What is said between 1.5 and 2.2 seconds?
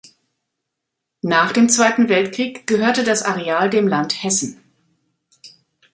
dem Zweiten